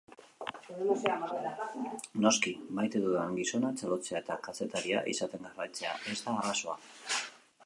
Noski, 2.23 2.55
maite 2.79 3.03
dudan 3.05 3.37
gizona 3.43 3.71
txalotzea 3.83 4.23
eta 4.25 4.41
kazetaria 4.49 5.05
izaten 5.15 5.49
jarraitzea 5.51 5.97
ez 6.17 6.21
da 6.27 6.39
arazoa. 6.43 6.81